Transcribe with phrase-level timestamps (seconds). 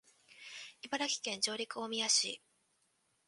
[0.81, 2.41] 茨城県常陸大宮市